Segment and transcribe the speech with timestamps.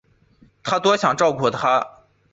[0.63, 1.87] 她想多照顾她